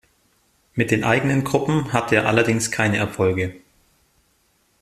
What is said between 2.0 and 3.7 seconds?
er allerdings keine Erfolge.